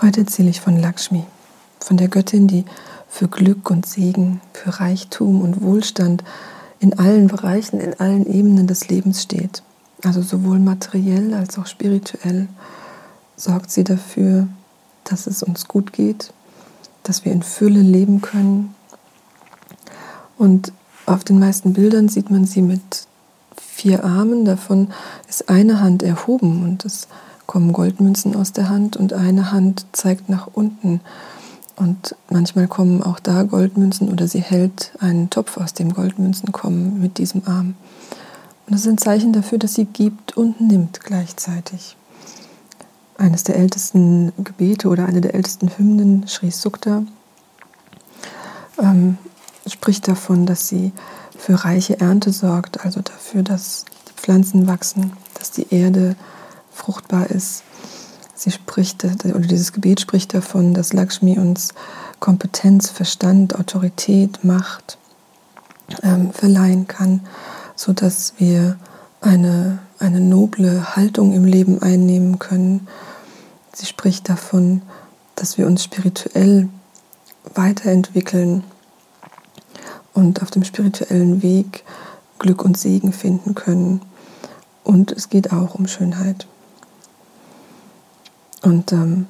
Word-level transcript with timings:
Heute 0.00 0.20
erzähle 0.20 0.50
ich 0.50 0.60
von 0.60 0.76
Lakshmi, 0.76 1.24
von 1.80 1.96
der 1.96 2.06
Göttin, 2.06 2.46
die 2.46 2.64
für 3.08 3.26
Glück 3.26 3.68
und 3.68 3.84
Segen, 3.84 4.40
für 4.52 4.78
Reichtum 4.78 5.40
und 5.40 5.60
Wohlstand 5.60 6.22
in 6.78 6.96
allen 7.00 7.26
Bereichen, 7.26 7.80
in 7.80 7.98
allen 7.98 8.24
Ebenen 8.24 8.68
des 8.68 8.88
Lebens 8.88 9.24
steht. 9.24 9.64
Also 10.04 10.22
sowohl 10.22 10.60
materiell 10.60 11.34
als 11.34 11.58
auch 11.58 11.66
spirituell 11.66 12.46
sorgt 13.34 13.72
sie 13.72 13.82
dafür, 13.82 14.46
dass 15.02 15.26
es 15.26 15.42
uns 15.42 15.66
gut 15.66 15.92
geht, 15.92 16.32
dass 17.02 17.24
wir 17.24 17.32
in 17.32 17.42
Fülle 17.42 17.82
leben 17.82 18.20
können. 18.20 18.76
Und 20.36 20.72
auf 21.06 21.24
den 21.24 21.40
meisten 21.40 21.72
Bildern 21.72 22.08
sieht 22.08 22.30
man 22.30 22.44
sie 22.44 22.62
mit 22.62 23.08
vier 23.56 24.04
Armen, 24.04 24.44
davon 24.44 24.92
ist 25.28 25.48
eine 25.48 25.80
Hand 25.80 26.04
erhoben 26.04 26.62
und 26.62 26.84
es 26.84 27.08
kommen 27.48 27.72
Goldmünzen 27.72 28.36
aus 28.36 28.52
der 28.52 28.68
Hand 28.68 28.96
und 28.96 29.14
eine 29.14 29.50
Hand 29.50 29.86
zeigt 29.92 30.28
nach 30.28 30.48
unten. 30.52 31.00
Und 31.76 32.14
manchmal 32.28 32.68
kommen 32.68 33.02
auch 33.02 33.18
da 33.18 33.42
Goldmünzen 33.42 34.10
oder 34.12 34.28
sie 34.28 34.42
hält 34.42 34.92
einen 35.00 35.30
Topf, 35.30 35.56
aus 35.56 35.72
dem 35.72 35.94
Goldmünzen 35.94 36.52
kommen, 36.52 37.00
mit 37.00 37.16
diesem 37.16 37.42
Arm. 37.46 37.74
Und 38.66 38.74
das 38.74 38.82
ist 38.82 38.88
ein 38.88 38.98
Zeichen 38.98 39.32
dafür, 39.32 39.58
dass 39.58 39.74
sie 39.74 39.86
gibt 39.86 40.36
und 40.36 40.60
nimmt 40.60 41.00
gleichzeitig. 41.00 41.96
Eines 43.16 43.44
der 43.44 43.56
ältesten 43.56 44.32
Gebete 44.36 44.88
oder 44.88 45.06
eine 45.06 45.22
der 45.22 45.34
ältesten 45.34 45.70
Hymnen, 45.70 46.26
Sri 46.28 46.50
Sukta, 46.50 47.04
ähm, 48.78 49.16
spricht 49.66 50.06
davon, 50.06 50.44
dass 50.44 50.68
sie 50.68 50.92
für 51.36 51.64
reiche 51.64 51.98
Ernte 51.98 52.30
sorgt, 52.30 52.84
also 52.84 53.00
dafür, 53.00 53.42
dass 53.42 53.86
die 54.08 54.20
Pflanzen 54.20 54.66
wachsen, 54.66 55.12
dass 55.34 55.50
die 55.50 55.72
Erde 55.72 56.14
fruchtbar 56.88 57.30
ist. 57.30 57.64
Sie 58.34 58.50
spricht, 58.50 59.04
oder 59.04 59.40
dieses 59.40 59.74
Gebet 59.74 60.00
spricht 60.00 60.32
davon, 60.32 60.72
dass 60.72 60.94
Lakshmi 60.94 61.38
uns 61.38 61.74
Kompetenz, 62.18 62.88
Verstand, 62.88 63.56
Autorität, 63.56 64.42
Macht 64.42 64.96
ähm, 66.02 66.32
verleihen 66.32 66.86
kann, 66.86 67.20
sodass 67.76 68.32
wir 68.38 68.78
eine, 69.20 69.80
eine 69.98 70.20
noble 70.20 70.96
Haltung 70.96 71.34
im 71.34 71.44
Leben 71.44 71.82
einnehmen 71.82 72.38
können. 72.38 72.88
Sie 73.74 73.84
spricht 73.84 74.30
davon, 74.30 74.80
dass 75.34 75.58
wir 75.58 75.66
uns 75.66 75.84
spirituell 75.84 76.70
weiterentwickeln 77.54 78.64
und 80.14 80.40
auf 80.40 80.50
dem 80.50 80.64
spirituellen 80.64 81.42
Weg 81.42 81.84
Glück 82.38 82.64
und 82.64 82.78
Segen 82.78 83.12
finden 83.12 83.54
können. 83.54 84.00
Und 84.84 85.12
es 85.12 85.28
geht 85.28 85.52
auch 85.52 85.74
um 85.74 85.86
Schönheit. 85.86 86.46
Und 88.62 88.92
ähm, 88.92 89.26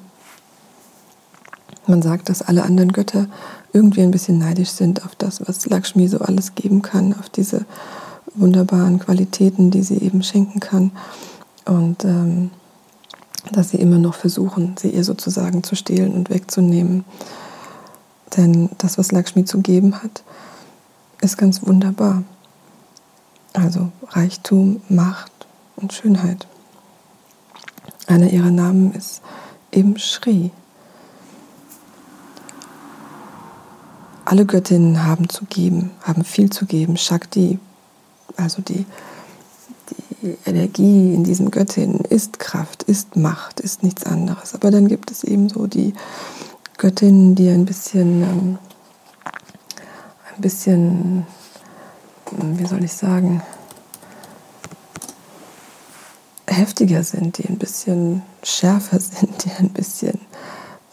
man 1.87 2.01
sagt, 2.01 2.29
dass 2.29 2.41
alle 2.41 2.63
anderen 2.63 2.91
Götter 2.91 3.27
irgendwie 3.73 4.01
ein 4.01 4.11
bisschen 4.11 4.37
neidisch 4.37 4.69
sind 4.69 5.05
auf 5.05 5.15
das, 5.15 5.47
was 5.47 5.65
Lakshmi 5.65 6.07
so 6.07 6.19
alles 6.19 6.55
geben 6.55 6.81
kann, 6.81 7.15
auf 7.19 7.29
diese 7.29 7.65
wunderbaren 8.35 8.99
Qualitäten, 8.99 9.71
die 9.71 9.83
sie 9.83 9.97
eben 9.97 10.23
schenken 10.23 10.59
kann. 10.59 10.91
Und 11.65 12.05
ähm, 12.05 12.51
dass 13.51 13.69
sie 13.69 13.77
immer 13.77 13.97
noch 13.97 14.15
versuchen, 14.15 14.75
sie 14.77 14.89
ihr 14.89 15.03
sozusagen 15.03 15.63
zu 15.63 15.75
stehlen 15.75 16.13
und 16.13 16.29
wegzunehmen. 16.29 17.05
Denn 18.35 18.69
das, 18.77 18.97
was 18.97 19.11
Lakshmi 19.11 19.45
zu 19.45 19.61
geben 19.61 20.03
hat, 20.03 20.23
ist 21.21 21.37
ganz 21.37 21.65
wunderbar. 21.65 22.23
Also 23.53 23.89
Reichtum, 24.09 24.81
Macht 24.89 25.31
und 25.75 25.93
Schönheit. 25.93 26.47
Einer 28.09 28.31
ihrer 28.31 28.49
Namen 28.49 28.91
ist 28.93 29.21
eben 29.71 29.99
Shri. 29.99 30.49
Alle 34.25 34.47
Göttinnen 34.47 35.05
haben 35.05 35.29
zu 35.29 35.45
geben, 35.45 35.91
haben 36.01 36.23
viel 36.23 36.49
zu 36.49 36.65
geben. 36.65 36.97
Shakti, 36.97 37.59
also 38.35 38.63
die, 38.63 38.87
die 40.23 40.37
Energie 40.47 41.13
in 41.13 41.23
diesen 41.23 41.51
Göttinnen 41.51 41.99
ist 41.99 42.39
Kraft, 42.39 42.81
ist 42.81 43.15
Macht, 43.15 43.59
ist 43.59 43.83
nichts 43.83 44.03
anderes. 44.07 44.55
Aber 44.55 44.71
dann 44.71 44.87
gibt 44.87 45.11
es 45.11 45.23
eben 45.23 45.47
so 45.47 45.67
die 45.67 45.93
Göttinnen, 46.79 47.35
die 47.35 47.49
ein 47.49 47.65
bisschen, 47.65 48.23
ähm, 48.23 48.57
ein 50.35 50.41
bisschen, 50.41 51.27
wie 52.31 52.65
soll 52.65 52.83
ich 52.83 52.93
sagen, 52.93 53.43
heftiger 56.59 57.03
sind, 57.03 57.37
die 57.37 57.47
ein 57.47 57.57
bisschen 57.57 58.21
schärfer 58.43 58.99
sind, 58.99 59.43
die 59.43 59.51
ein 59.57 59.69
bisschen, 59.69 60.19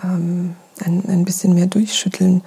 ähm, 0.02 0.56
ein, 0.84 1.04
ein 1.08 1.24
bisschen 1.24 1.54
mehr 1.54 1.66
durchschütteln, 1.66 2.42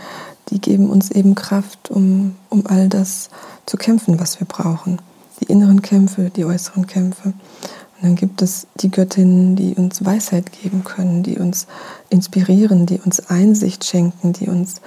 die 0.50 0.60
geben 0.60 0.90
uns 0.90 1.12
eben 1.12 1.36
Kraft, 1.36 1.92
um, 1.92 2.36
um 2.50 2.66
all 2.68 2.88
das 2.88 3.30
zu 3.66 3.78
kämpfen, 3.78 4.20
was 4.20 4.40
wir 4.40 4.48
brauchen. 4.48 5.02
Die 5.40 5.46
inneren 5.46 5.82
Kämpfe, 5.82 6.32
die 6.36 6.46
äußeren 6.46 6.88
Kämpfe. 6.88 7.30
Und 7.30 8.04
dann 8.04 8.16
gibt 8.16 8.42
es 8.42 8.68
die 8.76 8.90
Göttinnen, 8.90 9.56
die 9.56 9.76
uns 9.76 10.04
Weisheit 10.04 10.52
geben 10.52 10.84
können, 10.84 11.22
die 11.22 11.38
uns 11.38 11.68
inspirieren, 12.10 12.86
die 12.86 13.00
uns 13.00 13.20
Einsicht 13.30 13.86
schenken, 13.86 14.34
die 14.34 14.48
uns 14.48 14.82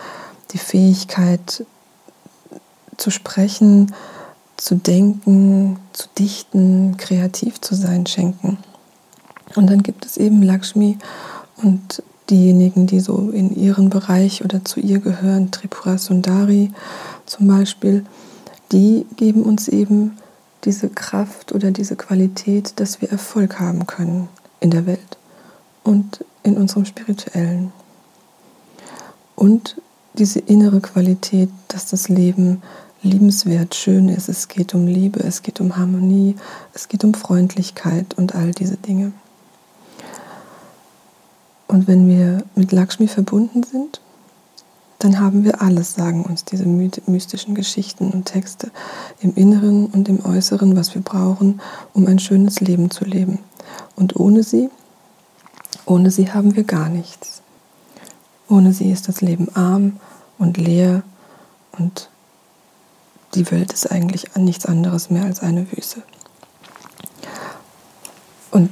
die 0.52 0.58
Fähigkeit 0.58 1.64
zu 2.96 3.10
sprechen, 3.10 3.92
zu 4.62 4.76
denken, 4.76 5.76
zu 5.92 6.06
dichten, 6.16 6.96
kreativ 6.96 7.60
zu 7.60 7.74
sein 7.74 8.06
schenken. 8.06 8.58
Und 9.56 9.68
dann 9.68 9.82
gibt 9.82 10.06
es 10.06 10.16
eben 10.16 10.40
Lakshmi 10.40 10.98
und 11.56 12.00
diejenigen, 12.30 12.86
die 12.86 13.00
so 13.00 13.30
in 13.30 13.56
ihren 13.56 13.90
Bereich 13.90 14.44
oder 14.44 14.64
zu 14.64 14.78
ihr 14.78 15.00
gehören, 15.00 15.50
Tripura 15.50 15.98
Sundari 15.98 16.70
zum 17.26 17.48
Beispiel, 17.48 18.06
die 18.70 19.04
geben 19.16 19.42
uns 19.42 19.66
eben 19.66 20.16
diese 20.62 20.88
Kraft 20.88 21.50
oder 21.50 21.72
diese 21.72 21.96
Qualität, 21.96 22.74
dass 22.76 23.00
wir 23.00 23.10
Erfolg 23.10 23.58
haben 23.58 23.88
können 23.88 24.28
in 24.60 24.70
der 24.70 24.86
Welt 24.86 25.18
und 25.82 26.24
in 26.44 26.56
unserem 26.56 26.84
spirituellen. 26.84 27.72
Und 29.34 29.76
diese 30.14 30.38
innere 30.38 30.80
Qualität, 30.80 31.50
dass 31.66 31.86
das 31.86 32.08
Leben 32.08 32.62
liebenswert, 33.02 33.74
schön 33.74 34.08
ist. 34.08 34.28
Es 34.28 34.48
geht 34.48 34.74
um 34.74 34.86
Liebe, 34.86 35.20
es 35.20 35.42
geht 35.42 35.60
um 35.60 35.76
Harmonie, 35.76 36.36
es 36.72 36.88
geht 36.88 37.04
um 37.04 37.14
Freundlichkeit 37.14 38.14
und 38.14 38.34
all 38.34 38.52
diese 38.52 38.76
Dinge. 38.76 39.12
Und 41.66 41.88
wenn 41.88 42.06
wir 42.06 42.44
mit 42.54 42.70
Lakshmi 42.70 43.08
verbunden 43.08 43.62
sind, 43.62 44.00
dann 44.98 45.18
haben 45.18 45.42
wir 45.42 45.62
alles, 45.62 45.94
sagen 45.94 46.22
uns 46.22 46.44
diese 46.44 46.64
mystischen 46.66 47.56
Geschichten 47.56 48.10
und 48.10 48.26
Texte, 48.26 48.70
im 49.20 49.34
Inneren 49.34 49.86
und 49.86 50.08
im 50.08 50.24
Äußeren, 50.24 50.76
was 50.76 50.94
wir 50.94 51.02
brauchen, 51.02 51.60
um 51.92 52.06
ein 52.06 52.20
schönes 52.20 52.60
Leben 52.60 52.90
zu 52.90 53.04
leben. 53.04 53.40
Und 53.96 54.14
ohne 54.16 54.44
sie, 54.44 54.70
ohne 55.86 56.12
sie 56.12 56.32
haben 56.32 56.54
wir 56.54 56.62
gar 56.62 56.88
nichts. 56.88 57.42
Ohne 58.48 58.72
sie 58.72 58.92
ist 58.92 59.08
das 59.08 59.22
Leben 59.22 59.48
arm 59.56 59.98
und 60.38 60.56
leer 60.56 61.02
und 61.78 62.10
die 63.34 63.50
Welt 63.50 63.72
ist 63.72 63.90
eigentlich 63.90 64.34
nichts 64.36 64.66
anderes 64.66 65.10
mehr 65.10 65.24
als 65.24 65.40
eine 65.40 65.70
Wüste. 65.72 66.02
Und 68.50 68.70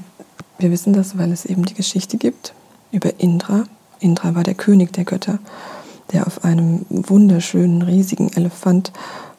wir 0.59 0.71
wissen 0.71 0.93
das, 0.93 1.16
weil 1.16 1.32
es 1.32 1.47
eben 1.47 1.65
die 1.65 1.75
Geschichte 1.75 2.19
gibt 2.19 2.53
über 2.93 3.19
Indra. 3.19 3.65
Indra 3.98 4.34
war 4.34 4.43
der 4.43 4.54
König 4.54 4.93
der 4.93 5.04
Götter, 5.04 5.38
der 6.12 6.26
auf 6.26 6.44
einem 6.44 6.84
wunderschönen, 6.91 7.82
riesigen 7.82 8.32
Elefant 8.32 8.93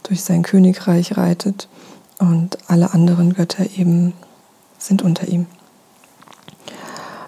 durch 0.04 0.24
sein 0.24 0.42
Königreich 0.42 1.18
reitet 1.18 1.68
und 2.18 2.58
alle 2.68 2.94
anderen 2.94 3.34
Götter 3.34 3.66
eben 3.78 4.14
sind 4.78 5.04
unter 5.04 5.28
ihm. 5.28 5.46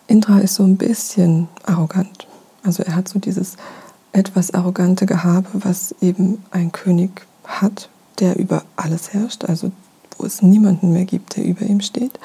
Indra 0.07 0.39
ist 0.39 0.55
so 0.55 0.63
ein 0.63 0.77
bisschen 0.77 1.47
arrogant. 1.63 2.27
Also 2.63 2.83
er 2.83 2.95
hat 2.95 3.07
so 3.07 3.19
dieses 3.19 3.57
etwas 4.11 4.53
arrogante 4.53 5.05
Gehabe, 5.05 5.47
was 5.53 5.95
eben 6.01 6.43
ein 6.51 6.71
König 6.71 7.25
hat, 7.45 7.89
der 8.19 8.37
über 8.37 8.63
alles 8.75 9.13
herrscht, 9.13 9.45
also 9.45 9.71
wo 10.17 10.25
es 10.25 10.41
niemanden 10.41 10.93
mehr 10.93 11.05
gibt, 11.05 11.35
der 11.35 11.45
über 11.45 11.61
ihm 11.61 11.81
steht. 11.81 12.19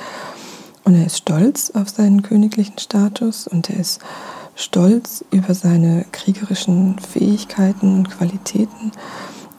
Und 0.84 0.94
er 0.94 1.06
ist 1.06 1.18
stolz 1.18 1.70
auf 1.70 1.88
seinen 1.88 2.22
königlichen 2.22 2.78
Status 2.78 3.46
und 3.46 3.68
er 3.70 3.80
ist 3.80 4.00
stolz 4.54 5.24
über 5.30 5.54
seine 5.54 6.04
kriegerischen 6.12 6.98
Fähigkeiten 6.98 7.98
und 7.98 8.10
Qualitäten. 8.10 8.92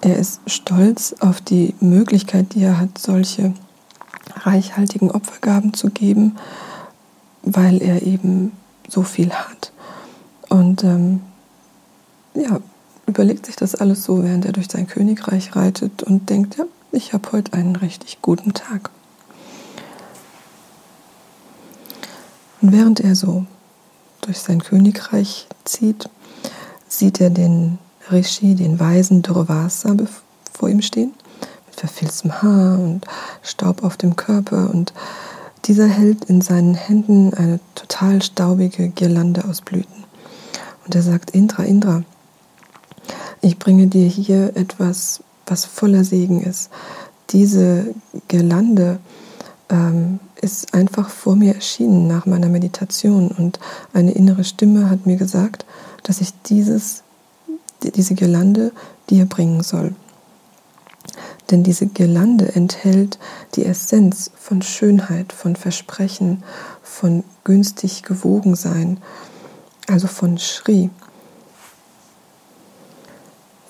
Er 0.01 0.17
ist 0.17 0.41
stolz 0.47 1.15
auf 1.19 1.41
die 1.41 1.75
Möglichkeit, 1.79 2.53
die 2.53 2.63
er 2.63 2.79
hat, 2.79 2.97
solche 2.97 3.53
reichhaltigen 4.35 5.12
Opfergaben 5.12 5.73
zu 5.73 5.89
geben, 5.89 6.38
weil 7.44 7.81
er 7.81 8.01
eben 8.03 8.51
so 8.88 9.03
viel 9.03 9.31
hat. 9.31 9.71
Und 10.50 10.83
ähm, 10.83 11.21
ja, 12.33 12.59
überlegt 13.09 13.45
sich 13.45 13.56
das 13.56 13.75
alles 13.75 14.03
so, 14.03 14.23
während 14.23 14.45
er 14.45 14.53
durch 14.53 14.69
sein 14.69 14.88
Königreich 14.88 15.56
reitet 15.56 16.03
und 16.03 16.29
denkt, 16.29 16.57
ja, 16.57 16.65
ich 16.91 17.13
habe 17.13 17.31
heute 17.31 17.53
einen 17.53 17.75
richtig 17.75 18.21
guten 18.21 18.53
Tag. 18.53 18.89
Und 22.61 22.71
während 22.71 23.00
er 23.00 23.15
so 23.15 23.45
durch 24.21 24.39
sein 24.39 24.61
Königreich 24.61 25.47
zieht, 25.63 26.09
sieht 26.88 27.21
er 27.21 27.29
den 27.29 27.79
Rishi, 28.11 28.56
den 28.56 28.79
weisen 28.79 29.21
Durvasa 29.21 29.95
vor 30.51 30.69
ihm 30.69 30.81
stehen, 30.81 31.13
mit 31.67 31.79
verfilztem 31.79 32.41
Haar 32.41 32.79
und 32.79 33.05
Staub 33.44 33.83
auf 33.83 33.97
dem 33.97 34.15
Körper. 34.15 34.69
Und 34.73 34.94
dieser 35.65 35.88
hält 35.88 36.25
in 36.25 36.41
seinen 36.41 36.75
Händen 36.75 37.33
eine 37.33 37.59
total 37.75 38.21
staubige 38.21 38.89
Girlande 38.89 39.45
aus 39.45 39.62
Blüten. 39.62 40.03
Und 40.85 40.95
er 40.95 41.03
sagt, 41.03 41.31
Indra, 41.31 41.63
Indra, 41.63 42.03
ich 43.41 43.59
bringe 43.59 43.88
dir 43.88 44.07
hier 44.07 44.56
etwas, 44.56 45.23
was 45.45 45.65
voller 45.65 46.03
Segen 46.03 46.41
ist. 46.41 46.69
Diese 47.31 47.94
Girlande 48.27 49.00
ähm, 49.69 50.19
ist 50.41 50.73
einfach 50.73 51.09
vor 51.09 51.35
mir 51.35 51.56
erschienen 51.56 52.07
nach 52.07 52.25
meiner 52.25 52.50
Meditation 52.50 53.29
und 53.29 53.59
eine 53.94 54.11
innere 54.11 54.44
Stimme 54.44 54.89
hat 54.89 55.06
mir 55.06 55.17
gesagt, 55.17 55.65
dass 56.03 56.21
ich 56.21 56.33
dieses, 56.44 57.03
diese 57.83 58.15
Girlande 58.15 58.71
dir 59.09 59.25
bringen 59.25 59.63
soll. 59.63 59.94
Denn 61.51 61.63
diese 61.63 61.88
Girlande 61.88 62.53
enthält 62.53 63.17
die 63.55 63.65
Essenz 63.65 64.31
von 64.35 64.62
Schönheit, 64.62 65.33
von 65.33 65.55
Versprechen, 65.55 66.44
von 66.83 67.23
günstig 67.44 68.03
gewogen 68.03 68.55
sein, 68.55 69.00
also 69.88 70.07
von 70.07 70.38
Shri, 70.38 70.89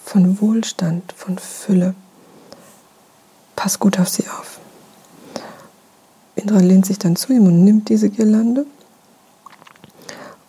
von 0.09 0.41
Wohlstand, 0.41 1.13
von 1.15 1.38
Fülle. 1.38 1.94
Pass 3.56 3.77
gut 3.77 4.00
auf 4.00 4.09
sie 4.09 4.27
auf. 4.27 4.59
Indra 6.35 6.57
lehnt 6.57 6.88
sich 6.88 6.97
dann 6.97 7.15
zu 7.15 7.31
ihm 7.31 7.45
und 7.45 7.63
nimmt 7.63 7.89
diese 7.89 8.09
Girlande 8.09 8.65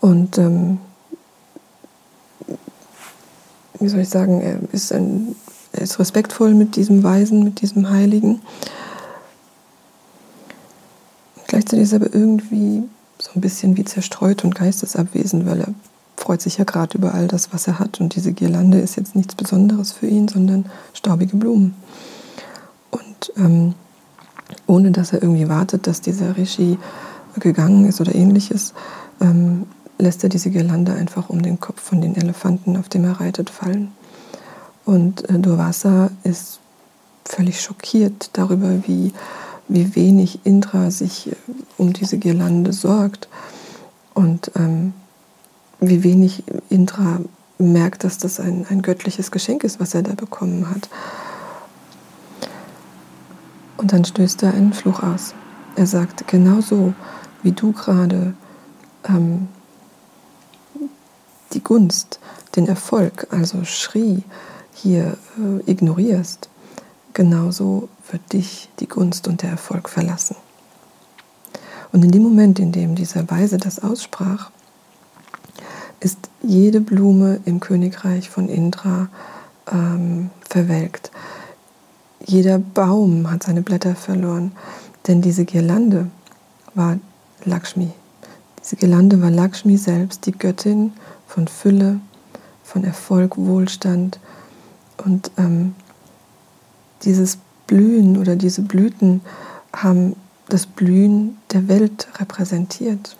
und 0.00 0.38
ähm, 0.38 0.78
wie 3.80 3.88
soll 3.88 4.00
ich 4.00 4.08
sagen, 4.08 4.40
er 4.40 4.60
ist, 4.72 4.94
ein, 4.94 5.36
er 5.72 5.82
ist 5.82 5.98
respektvoll 5.98 6.54
mit 6.54 6.76
diesem 6.76 7.02
Weisen, 7.02 7.44
mit 7.44 7.60
diesem 7.60 7.90
Heiligen. 7.90 8.40
Gleichzeitig 11.48 11.82
ist 11.82 11.92
er 11.92 12.00
aber 12.00 12.14
irgendwie 12.14 12.84
so 13.18 13.32
ein 13.34 13.42
bisschen 13.42 13.76
wie 13.76 13.84
zerstreut 13.84 14.42
und 14.42 14.54
geistesabwesend, 14.54 15.44
weil 15.44 15.60
er 15.60 15.74
freut 16.20 16.42
sich 16.42 16.58
ja 16.58 16.64
gerade 16.64 16.98
über 16.98 17.14
all 17.14 17.28
das, 17.28 17.52
was 17.52 17.66
er 17.66 17.78
hat. 17.78 17.98
Und 18.00 18.14
diese 18.14 18.32
Girlande 18.32 18.78
ist 18.78 18.96
jetzt 18.96 19.16
nichts 19.16 19.34
Besonderes 19.34 19.92
für 19.92 20.06
ihn, 20.06 20.28
sondern 20.28 20.66
staubige 20.92 21.36
Blumen. 21.36 21.74
Und 22.90 23.32
ähm, 23.36 23.74
ohne 24.66 24.90
dass 24.90 25.12
er 25.12 25.22
irgendwie 25.22 25.48
wartet, 25.48 25.86
dass 25.86 26.02
dieser 26.02 26.36
Rishi 26.36 26.78
gegangen 27.36 27.86
ist 27.86 28.00
oder 28.00 28.14
ähnliches, 28.14 28.74
ähm, 29.20 29.66
lässt 29.98 30.22
er 30.22 30.28
diese 30.28 30.50
Girlande 30.50 30.92
einfach 30.92 31.30
um 31.30 31.40
den 31.40 31.58
Kopf 31.58 31.80
von 31.80 32.02
den 32.02 32.16
Elefanten, 32.16 32.76
auf 32.76 32.88
dem 32.88 33.04
er 33.04 33.20
reitet, 33.20 33.48
fallen. 33.48 33.92
Und 34.84 35.28
äh, 35.30 35.38
Durvasa 35.38 36.10
ist 36.22 36.60
völlig 37.24 37.62
schockiert 37.62 38.30
darüber, 38.34 38.86
wie, 38.86 39.12
wie 39.68 39.94
wenig 39.94 40.40
Indra 40.44 40.90
sich 40.90 41.32
äh, 41.32 41.34
um 41.78 41.94
diese 41.94 42.18
Girlande 42.18 42.74
sorgt 42.74 43.28
und 44.14 44.50
ähm, 44.56 44.92
wie 45.80 46.02
wenig 46.02 46.44
Indra 46.68 47.20
merkt, 47.58 48.04
dass 48.04 48.18
das 48.18 48.40
ein, 48.40 48.66
ein 48.68 48.82
göttliches 48.82 49.30
Geschenk 49.30 49.64
ist, 49.64 49.80
was 49.80 49.94
er 49.94 50.02
da 50.02 50.14
bekommen 50.14 50.68
hat. 50.70 50.88
Und 53.76 53.92
dann 53.92 54.04
stößt 54.04 54.42
er 54.42 54.54
einen 54.54 54.72
Fluch 54.72 55.02
aus. 55.02 55.34
Er 55.76 55.86
sagt, 55.86 56.28
genauso 56.28 56.94
wie 57.42 57.52
du 57.52 57.72
gerade 57.72 58.34
ähm, 59.08 59.48
die 61.52 61.62
Gunst, 61.62 62.20
den 62.56 62.66
Erfolg, 62.66 63.26
also 63.30 63.64
Schrie, 63.64 64.24
hier 64.74 65.16
äh, 65.38 65.70
ignorierst, 65.70 66.48
genauso 67.12 67.88
wird 68.10 68.32
dich 68.32 68.68
die 68.80 68.88
Gunst 68.88 69.28
und 69.28 69.42
der 69.42 69.50
Erfolg 69.50 69.88
verlassen. 69.88 70.36
Und 71.92 72.04
in 72.04 72.10
dem 72.10 72.22
Moment, 72.22 72.58
in 72.58 72.72
dem 72.72 72.94
dieser 72.94 73.28
Weise 73.30 73.58
das 73.58 73.82
aussprach, 73.82 74.50
ist 76.00 76.18
jede 76.42 76.80
Blume 76.80 77.40
im 77.44 77.60
Königreich 77.60 78.30
von 78.30 78.48
Indra 78.48 79.08
ähm, 79.70 80.30
verwelkt. 80.48 81.10
Jeder 82.24 82.58
Baum 82.58 83.30
hat 83.30 83.42
seine 83.44 83.62
Blätter 83.62 83.94
verloren, 83.94 84.52
denn 85.06 85.22
diese 85.22 85.44
Girlande 85.44 86.08
war 86.74 86.98
Lakshmi. 87.44 87.90
Diese 88.62 88.76
Girlande 88.76 89.20
war 89.22 89.30
Lakshmi 89.30 89.76
selbst, 89.76 90.26
die 90.26 90.32
Göttin 90.32 90.92
von 91.26 91.48
Fülle, 91.48 92.00
von 92.62 92.84
Erfolg, 92.84 93.36
Wohlstand. 93.36 94.20
Und 95.04 95.30
ähm, 95.38 95.74
dieses 97.02 97.38
Blühen 97.66 98.18
oder 98.18 98.36
diese 98.36 98.62
Blüten 98.62 99.22
haben 99.74 100.16
das 100.48 100.66
Blühen 100.66 101.38
der 101.52 101.68
Welt 101.68 102.08
repräsentiert. 102.18 103.16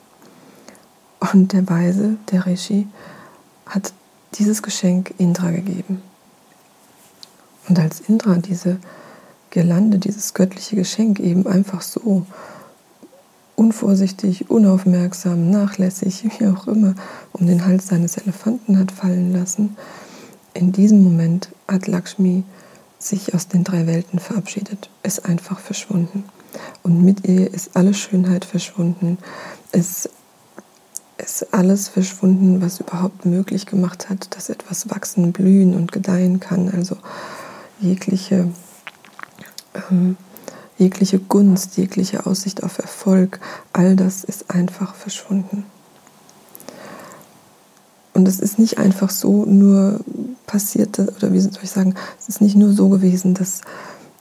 Und 1.21 1.53
der 1.53 1.69
Weise, 1.69 2.17
der 2.31 2.47
Rishi, 2.47 2.89
hat 3.67 3.93
dieses 4.35 4.63
Geschenk 4.63 5.15
Indra 5.19 5.51
gegeben. 5.51 6.03
Und 7.69 7.79
als 7.79 8.01
Indra 8.01 8.37
diese 8.37 8.79
Girlande, 9.51 9.99
dieses 9.99 10.35
göttliche 10.35 10.77
Geschenk 10.77 11.21
eben 11.21 11.47
einfach 11.47 11.83
so 11.83 12.27
unvorsichtig, 13.61 14.51
unaufmerksam, 14.51 15.51
nachlässig, 15.51 16.25
wie 16.39 16.47
auch 16.47 16.67
immer, 16.67 16.95
um 17.33 17.47
den 17.47 17.67
Hals 17.67 17.89
seines 17.89 18.17
Elefanten 18.17 18.79
hat 18.79 18.91
fallen 18.91 19.33
lassen. 19.33 19.77
In 20.55 20.73
diesem 20.73 21.03
Moment 21.05 21.51
hat 21.69 21.87
Lakshmi 21.87 22.45
sich 22.99 23.35
aus 23.35 23.49
den 23.49 23.65
drei 23.65 23.87
Welten 23.87 24.19
verabschiedet, 24.19 24.91
ist 25.03 25.25
einfach 25.27 25.59
verschwunden. 25.59 26.25
Und 26.83 27.05
mit 27.05 27.27
ihr 27.27 27.53
ist 27.53 27.77
alle 27.77 27.95
Schönheit 27.95 28.45
verschwunden, 28.45 29.19
ist, 29.73 30.11
ist 31.23 31.53
alles 31.53 31.89
verschwunden, 31.89 32.63
was 32.63 32.81
überhaupt 32.81 33.25
möglich 33.25 33.67
gemacht 33.67 34.09
hat, 34.09 34.35
dass 34.35 34.49
etwas 34.49 34.91
wachsen, 34.91 35.33
blühen 35.33 35.75
und 35.75 35.93
gedeihen 35.93 36.41
kann. 36.41 36.71
Also 36.71 36.97
jegliche 37.81 38.49
ähm, 39.91 40.17
jegliche 40.81 41.19
Gunst, 41.19 41.77
jegliche 41.77 42.27
Aussicht 42.27 42.63
auf 42.63 42.79
Erfolg, 42.79 43.39
all 43.73 43.97
das 43.97 44.25
ist 44.25 44.51
einfach 44.51 44.95
verschwunden. 44.95 45.65
Und 48.15 48.27
es 48.27 48.41
ist 48.41 48.59
nicht 48.59 48.79
einfach 48.79 49.11
so 49.11 49.45
nur 49.45 50.01
passiert, 50.47 50.99
oder 50.99 51.33
wie 51.33 51.41
soll 51.41 51.53
ich 51.63 51.71
sagen, 51.71 51.95
es 52.19 52.29
ist 52.29 52.41
nicht 52.41 52.57
nur 52.57 52.73
so 52.73 52.89
gewesen, 52.89 53.35
dass, 53.35 53.61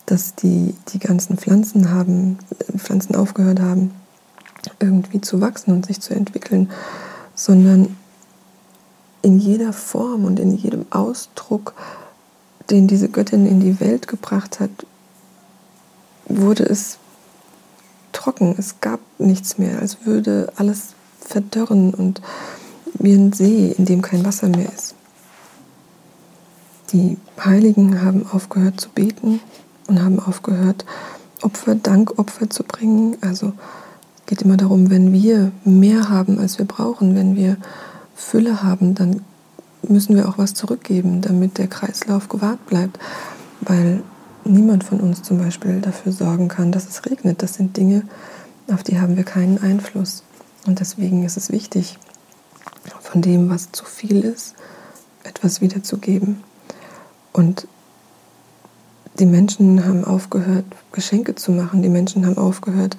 dass 0.06 0.36
die, 0.36 0.76
die 0.90 1.00
ganzen 1.00 1.38
Pflanzen 1.38 1.92
haben, 1.92 2.38
Pflanzen 2.78 3.16
aufgehört 3.16 3.62
haben, 3.62 3.92
irgendwie 4.80 5.22
zu 5.22 5.42
wachsen 5.42 5.74
und 5.74 5.86
sich 5.86 6.02
zu 6.02 6.14
entwickeln, 6.14 6.70
sondern 7.36 7.96
in 9.22 9.40
jeder 9.40 9.74
Form 9.74 10.26
und 10.26 10.40
in 10.40 10.56
jedem 10.56 10.86
Ausdruck, 10.90 11.74
den 12.70 12.88
diese 12.88 13.10
Göttin 13.10 13.46
in 13.46 13.60
die 13.60 13.80
Welt 13.80 14.08
gebracht 14.08 14.60
hat, 14.60 14.72
wurde 16.26 16.64
es 16.64 16.98
trocken. 18.14 18.56
Es 18.58 18.80
gab 18.82 19.00
nichts 19.18 19.58
mehr, 19.58 19.80
als 19.80 20.06
würde 20.06 20.52
alles 20.56 20.94
verdörren 21.20 21.94
und 21.94 22.22
wie 22.94 23.14
ein 23.14 23.34
See, 23.34 23.74
in 23.78 23.86
dem 23.86 24.02
kein 24.02 24.26
Wasser 24.26 24.48
mehr 24.48 24.72
ist. 24.74 24.96
Die 26.92 27.18
Heiligen 27.44 28.02
haben 28.02 28.26
aufgehört 28.32 28.80
zu 28.82 28.90
beten 28.90 29.40
und 29.88 30.02
haben 30.02 30.20
aufgehört, 30.20 30.86
Opfer, 31.42 31.76
Dankopfer 31.76 32.50
zu 32.50 32.64
bringen. 32.64 33.18
Also 33.22 33.54
geht 34.30 34.44
immer 34.44 34.58
darum, 34.58 34.92
wenn 34.92 35.12
wir 35.12 35.52
mehr 35.66 36.08
haben, 36.08 36.38
als 36.38 36.60
wir 36.60 36.66
brauchen, 36.66 37.16
wenn 37.16 37.36
wir 37.36 37.58
Fülle 38.16 38.62
haben, 38.62 38.94
dann 38.94 39.24
müssen 39.82 40.16
wir 40.16 40.30
auch 40.30 40.38
was 40.38 40.54
zurückgeben, 40.54 41.22
damit 41.22 41.58
der 41.58 41.68
Kreislauf 41.68 42.30
gewahrt 42.30 42.64
bleibt. 42.68 43.00
Weil 43.62 44.04
niemand 44.46 44.84
von 44.84 45.00
uns 45.00 45.24
zum 45.24 45.40
Beispiel 45.40 45.82
dafür 45.82 46.12
sorgen 46.12 46.48
kann, 46.48 46.72
dass 46.72 46.88
es 46.88 47.08
regnet. 47.08 47.42
Das 47.42 47.56
sind 47.56 47.76
Dinge, 47.76 48.04
auf 48.72 48.84
die 48.84 49.02
haben 49.02 49.18
wir 49.18 49.24
keinen 49.24 49.64
Einfluss. 49.64 50.22
Und 50.68 50.80
deswegen 50.80 51.26
ist 51.26 51.36
es 51.36 51.52
wichtig, 51.52 51.98
von 53.02 53.24
dem, 53.24 53.50
was 53.50 53.72
zu 53.72 53.84
viel 53.84 54.24
ist, 54.24 54.54
etwas 55.24 55.60
wiederzugeben. 55.60 56.44
Und 57.34 57.68
die 59.18 59.26
Menschen 59.26 59.84
haben 59.84 60.06
aufgehört, 60.06 60.66
Geschenke 60.92 61.34
zu 61.34 61.52
machen. 61.52 61.82
Die 61.82 61.90
Menschen 61.90 62.28
haben 62.28 62.38
aufgehört 62.38 62.96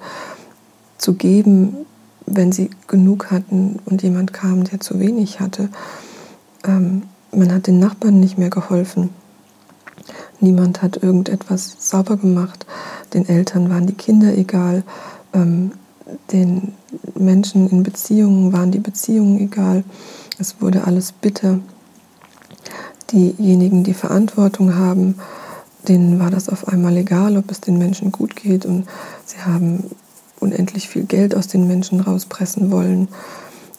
zu 1.01 1.15
geben, 1.15 1.75
wenn 2.25 2.51
sie 2.51 2.69
genug 2.87 3.31
hatten 3.31 3.79
und 3.85 4.03
jemand 4.03 4.33
kam, 4.33 4.63
der 4.63 4.79
zu 4.79 4.99
wenig 4.99 5.39
hatte. 5.39 5.69
Ähm, 6.63 7.03
man 7.31 7.51
hat 7.51 7.67
den 7.67 7.79
Nachbarn 7.79 8.19
nicht 8.19 8.37
mehr 8.37 8.49
geholfen. 8.49 9.09
Niemand 10.39 10.81
hat 10.81 11.01
irgendetwas 11.01 11.75
sauber 11.79 12.17
gemacht. 12.17 12.65
Den 13.13 13.27
Eltern 13.27 13.69
waren 13.69 13.87
die 13.87 13.93
Kinder 13.93 14.37
egal. 14.37 14.83
Ähm, 15.33 15.71
den 16.31 16.73
Menschen 17.15 17.69
in 17.69 17.83
Beziehungen 17.83 18.53
waren 18.53 18.71
die 18.71 18.79
Beziehungen 18.79 19.39
egal. 19.39 19.83
Es 20.37 20.61
wurde 20.61 20.85
alles 20.85 21.11
bitter. 21.11 21.59
Diejenigen, 23.11 23.83
die 23.83 23.93
Verantwortung 23.93 24.75
haben, 24.75 25.15
denen 25.87 26.19
war 26.19 26.29
das 26.29 26.49
auf 26.49 26.67
einmal 26.67 26.95
egal, 26.97 27.37
ob 27.37 27.49
es 27.49 27.61
den 27.61 27.77
Menschen 27.77 28.11
gut 28.11 28.35
geht 28.35 28.65
und 28.65 28.87
sie 29.25 29.39
haben 29.39 29.83
unendlich 30.41 30.89
viel 30.89 31.03
Geld 31.03 31.35
aus 31.35 31.47
den 31.47 31.67
Menschen 31.67 32.01
rauspressen 32.01 32.71
wollen. 32.71 33.07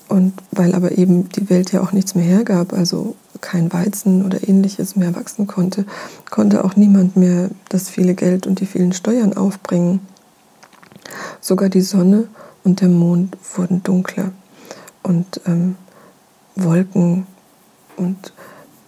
Und 0.08 0.34
weil 0.50 0.74
aber 0.74 0.98
eben 0.98 1.28
die 1.30 1.48
Welt 1.50 1.72
ja 1.72 1.82
auch 1.82 1.92
nichts 1.92 2.14
mehr 2.14 2.24
hergab, 2.24 2.72
also 2.72 3.16
kein 3.40 3.72
Weizen 3.72 4.24
oder 4.24 4.46
ähnliches 4.46 4.94
mehr 4.94 5.14
wachsen 5.14 5.46
konnte, 5.46 5.86
konnte 6.30 6.64
auch 6.64 6.76
niemand 6.76 7.16
mehr 7.16 7.50
das 7.68 7.88
viele 7.88 8.14
Geld 8.14 8.46
und 8.46 8.60
die 8.60 8.66
vielen 8.66 8.92
Steuern 8.92 9.34
aufbringen. 9.34 10.00
Sogar 11.40 11.68
die 11.68 11.80
Sonne 11.80 12.28
und 12.62 12.80
der 12.80 12.88
Mond 12.88 13.36
wurden 13.56 13.82
dunkler 13.82 14.32
und 15.02 15.40
ähm, 15.46 15.76
Wolken 16.54 17.26
und 17.96 18.32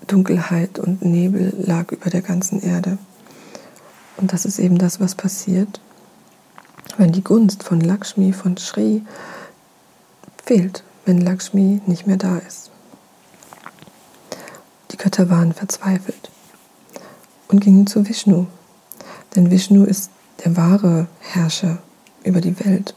Dunkelheit 0.07 0.79
und 0.79 1.03
Nebel 1.03 1.55
lag 1.59 1.91
über 1.91 2.11
der 2.11 2.23
ganzen 2.23 2.63
Erde. 2.63 2.99
Und 4.17 4.33
das 4.33 4.45
ist 4.45 4.59
eben 4.59 4.79
das, 4.79 5.01
was 5.01 5.15
passiert, 5.15 5.81
wenn 6.97 7.13
die 7.13 7.25
Gunst 7.25 7.63
von 7.63 7.81
Lakshmi, 7.81 8.33
von 8.33 8.57
Sri 8.57 9.03
fehlt, 10.45 10.83
wenn 11.05 11.21
Lakshmi 11.21 11.81
nicht 11.87 12.07
mehr 12.07 12.17
da 12.17 12.39
ist. 12.39 12.71
Die 14.91 14.97
Götter 14.97 15.29
waren 15.31 15.53
verzweifelt 15.53 16.31
und 17.49 17.61
gingen 17.61 17.87
zu 17.87 18.09
Vishnu, 18.09 18.47
denn 19.35 19.51
Vishnu 19.51 19.85
ist 19.85 20.11
der 20.45 20.57
wahre 20.57 21.09
Herrscher 21.21 21.79
über 22.25 22.41
die 22.41 22.59
Welt. 22.65 22.95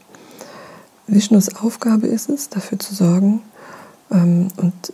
Vishnus 1.06 1.56
Aufgabe 1.56 2.06
ist 2.06 2.28
es, 2.28 2.50
dafür 2.50 2.78
zu 2.78 2.94
sorgen 2.94 3.42
ähm, 4.10 4.48
und 4.56 4.92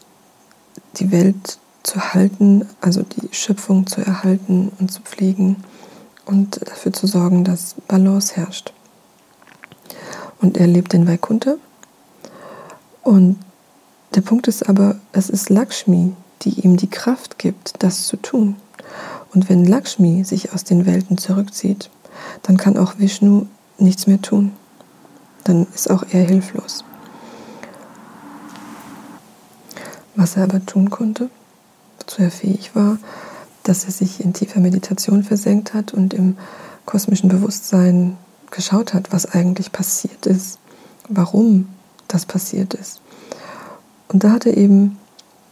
die 0.96 1.10
Welt 1.10 1.58
zu 1.82 2.14
halten, 2.14 2.66
also 2.80 3.02
die 3.02 3.34
Schöpfung 3.34 3.86
zu 3.86 4.00
erhalten 4.00 4.70
und 4.78 4.92
zu 4.92 5.02
pflegen 5.02 5.56
und 6.24 6.60
dafür 6.68 6.92
zu 6.92 7.06
sorgen, 7.06 7.44
dass 7.44 7.74
Balance 7.88 8.36
herrscht. 8.36 8.72
Und 10.40 10.56
er 10.56 10.66
lebt 10.66 10.94
in 10.94 11.06
Vaikuntha. 11.06 11.56
Und 13.02 13.38
der 14.14 14.20
Punkt 14.20 14.48
ist 14.48 14.68
aber, 14.68 14.96
es 15.12 15.28
ist 15.28 15.50
Lakshmi, 15.50 16.14
die 16.42 16.60
ihm 16.60 16.76
die 16.76 16.90
Kraft 16.90 17.38
gibt, 17.38 17.82
das 17.82 18.06
zu 18.06 18.16
tun. 18.16 18.56
Und 19.32 19.48
wenn 19.48 19.64
Lakshmi 19.64 20.24
sich 20.24 20.52
aus 20.52 20.64
den 20.64 20.86
Welten 20.86 21.18
zurückzieht, 21.18 21.90
dann 22.42 22.56
kann 22.56 22.76
auch 22.76 22.98
Vishnu 22.98 23.46
nichts 23.78 24.06
mehr 24.06 24.22
tun. 24.22 24.52
Dann 25.44 25.66
ist 25.74 25.90
auch 25.90 26.04
er 26.10 26.22
hilflos. 26.22 26.84
Was 30.14 30.36
er 30.36 30.44
aber 30.44 30.64
tun 30.64 30.90
konnte, 30.90 31.28
wozu 31.98 32.22
er 32.22 32.30
fähig 32.30 32.74
war, 32.74 32.98
dass 33.64 33.84
er 33.84 33.90
sich 33.90 34.20
in 34.20 34.32
tiefer 34.32 34.60
Meditation 34.60 35.24
versenkt 35.24 35.74
hat 35.74 35.92
und 35.92 36.14
im 36.14 36.36
kosmischen 36.86 37.28
Bewusstsein 37.28 38.16
geschaut 38.54 38.94
hat, 38.94 39.12
was 39.12 39.26
eigentlich 39.26 39.72
passiert 39.72 40.26
ist, 40.26 40.58
warum 41.08 41.68
das 42.08 42.24
passiert 42.24 42.74
ist. 42.74 43.00
Und 44.08 44.24
da 44.24 44.30
hat 44.30 44.46
er 44.46 44.56
eben 44.56 44.98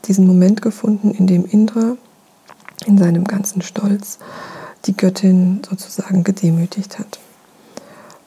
diesen 0.04 0.26
Moment 0.26 0.62
gefunden, 0.62 1.11
in 1.11 1.26
dem 1.26 1.44
Indra 1.44 1.97
in 2.87 2.99
seinem 2.99 3.25
ganzen 3.25 3.62
Stolz 3.62 4.18
die 4.87 4.97
Göttin 4.97 5.62
sozusagen 5.68 6.25
gedemütigt 6.25 6.99
hat. 6.99 7.21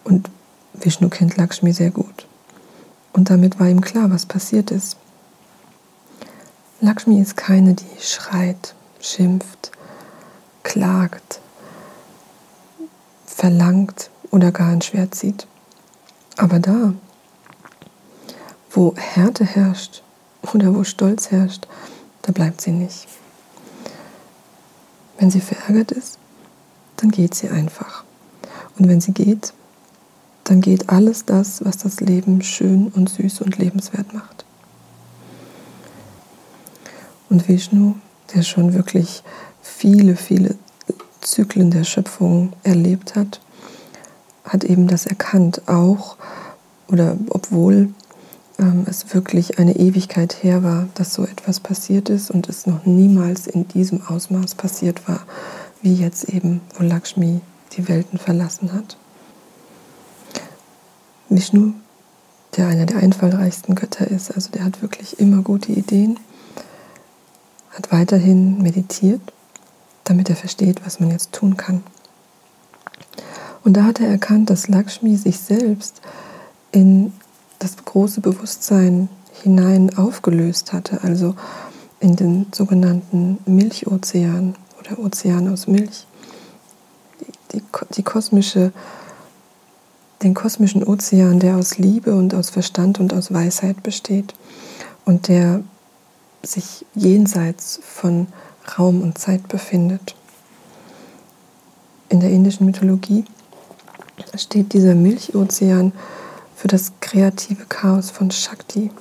Und 0.04 0.30
Vishnu 0.74 1.10
kennt 1.10 1.36
Lakshmi 1.38 1.74
sehr 1.74 1.92
gut. 1.92 2.28
Und 3.14 3.30
damit 3.30 3.60
war 3.60 3.68
ihm 3.68 3.82
klar, 3.82 4.12
was 4.12 4.26
passiert 4.26 4.72
ist. 4.72 4.98
Lakshmi 6.82 7.20
ist 7.20 7.38
keine, 7.38 7.74
die 7.74 7.86
schreit, 8.02 8.76
schimpft, 9.00 9.72
klagt, 10.64 11.40
verlangt 13.26 14.10
oder 14.32 14.52
gar 14.52 14.70
ein 14.70 14.82
Schwert 14.82 15.16
zieht. 15.16 15.48
Aber 16.38 16.60
da, 16.60 16.94
wo 18.72 18.94
Härte 18.96 19.46
herrscht 19.46 20.04
oder 20.54 20.74
wo 20.76 20.84
Stolz 20.84 21.32
herrscht, 21.32 21.68
da 22.22 22.32
bleibt 22.32 22.62
sie 22.62 22.72
nicht. 22.72 23.08
Wenn 25.18 25.32
sie 25.32 25.42
verärgert 25.42 25.92
ist, 25.92 26.20
dann 26.98 27.12
geht 27.12 27.36
sie 27.36 27.50
einfach. 27.50 28.04
Und 28.78 28.88
wenn 28.88 29.00
sie 29.00 29.14
geht, 29.14 29.54
dann 30.44 30.62
geht 30.62 30.90
alles 30.90 31.26
das, 31.26 31.64
was 31.64 31.78
das 31.78 32.00
Leben 32.02 32.42
schön 32.42 32.88
und 32.88 33.10
süß 33.10 33.42
und 33.42 33.58
lebenswert 33.58 34.14
macht. 34.14 34.46
Und 37.30 37.48
Vishnu, 37.48 37.96
der 38.34 38.44
schon 38.44 38.74
wirklich 38.74 39.24
viele, 39.62 40.16
viele 40.16 40.56
Zyklen 41.22 41.72
der 41.72 41.84
Schöpfung 41.84 42.54
erlebt 42.64 43.16
hat, 43.16 43.42
hat 44.46 44.64
eben 44.64 44.88
das 44.88 45.06
erkannt, 45.06 45.68
auch 45.68 46.18
oder 46.88 47.18
obwohl 47.30 47.90
ähm, 48.60 48.86
es 48.88 49.14
wirklich 49.14 49.60
eine 49.60 49.76
Ewigkeit 49.76 50.44
her 50.44 50.64
war, 50.64 50.88
dass 50.96 51.14
so 51.14 51.24
etwas 51.24 51.60
passiert 51.60 52.10
ist 52.10 52.32
und 52.32 52.48
es 52.48 52.68
noch 52.68 52.86
niemals 52.86 53.48
in 53.48 53.68
diesem 53.68 54.06
Ausmaß 54.06 54.56
passiert 54.56 55.08
war, 55.08 55.22
wie 55.82 55.96
jetzt 55.96 56.30
eben, 56.30 56.62
wo 56.78 56.84
Lakshmi 56.84 57.42
die 57.74 57.88
Welten 57.88 58.20
verlassen 58.20 58.72
hat. 58.74 58.98
Vishnu, 61.28 61.74
der 62.56 62.68
einer 62.68 62.86
der 62.86 62.98
einfallreichsten 62.98 63.76
Götter 63.76 64.08
ist, 64.08 64.32
also 64.32 64.52
der 64.52 64.64
hat 64.64 64.82
wirklich 64.82 65.20
immer 65.20 65.42
gute 65.42 65.72
Ideen, 65.72 66.20
hat 67.72 67.92
weiterhin 67.92 68.62
meditiert 68.62 69.22
damit 70.06 70.30
er 70.30 70.36
versteht, 70.36 70.86
was 70.86 71.00
man 71.00 71.12
jetzt 71.12 71.34
tun 71.34 71.58
kann. 71.58 71.84
Und 73.66 73.74
da 73.74 73.84
hat 73.84 74.00
er 74.00 74.08
erkannt, 74.08 74.52
dass 74.52 74.68
Lakshmi 74.68 75.18
sich 75.18 75.40
selbst 75.40 76.02
in 76.72 77.12
das 77.58 77.76
große 77.84 78.22
Bewusstsein 78.22 79.10
hinein 79.42 79.98
aufgelöst 79.98 80.72
hatte, 80.72 81.04
also 81.04 81.36
in 82.00 82.16
den 82.16 82.46
sogenannten 82.54 83.40
Milchozean 83.48 84.56
oder 84.80 85.00
Ozean 85.00 85.52
aus 85.52 85.66
Milch, 85.66 86.06
die, 87.54 87.64
die, 87.96 88.04
kosmische, 88.04 88.72
den 90.22 90.36
kosmischen 90.36 90.84
Ozean, 90.84 91.40
der 91.40 91.58
aus 91.58 91.80
Liebe 91.80 92.14
und 92.14 92.36
aus 92.36 92.52
Verstand 92.52 93.00
und 93.00 93.16
aus 93.16 93.34
Weisheit 93.34 93.82
besteht 93.82 94.36
und 95.06 95.28
der 95.28 95.64
sich 96.44 96.86
jenseits 96.94 97.80
von 97.84 98.28
Raum 98.78 99.02
und 99.02 99.18
Zeit 99.18 99.48
befindet. 99.48 100.16
In 102.10 102.20
der 102.20 102.30
indischen 102.30 102.68
Mythologie 102.68 103.26
steht 104.36 104.74
dieser 104.74 104.96
Milchozean 104.96 105.94
für 106.56 106.68
das 106.68 106.94
kreative 107.02 107.66
Chaos 107.66 108.10
von 108.10 108.32
Shakti, 108.32 108.92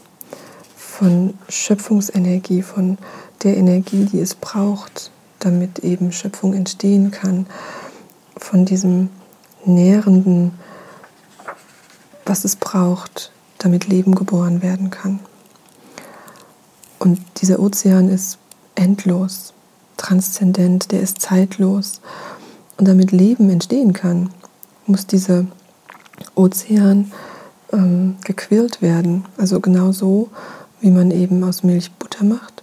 von 0.76 1.34
Schöpfungsenergie, 1.48 2.62
von 2.62 2.98
der 3.42 3.56
Energie, 3.56 4.06
die 4.06 4.20
es 4.20 4.34
braucht, 4.34 5.10
damit 5.38 5.80
eben 5.80 6.12
Schöpfung 6.12 6.54
entstehen 6.54 7.10
kann, 7.10 7.46
von 8.36 8.64
diesem 8.64 9.10
nährenden, 9.64 10.52
was 12.24 12.44
es 12.44 12.56
braucht, 12.56 13.32
damit 13.58 13.86
Leben 13.86 14.14
geboren 14.14 14.62
werden 14.62 14.90
kann. 14.90 15.20
Und 16.98 17.20
dieser 17.40 17.60
Ozean 17.60 18.08
ist 18.08 18.38
endlos 18.74 19.54
transzendent, 19.96 20.92
der 20.92 21.00
ist 21.00 21.20
zeitlos. 21.20 22.00
Und 22.76 22.88
damit 22.88 23.12
Leben 23.12 23.50
entstehen 23.50 23.92
kann, 23.92 24.30
muss 24.86 25.06
dieser 25.06 25.46
Ozean 26.34 27.12
ähm, 27.72 28.16
gequirlt 28.24 28.82
werden. 28.82 29.24
Also 29.36 29.60
genau 29.60 29.92
so, 29.92 30.30
wie 30.80 30.90
man 30.90 31.10
eben 31.10 31.42
aus 31.44 31.62
Milch 31.62 31.92
Butter 31.92 32.24
macht. 32.24 32.62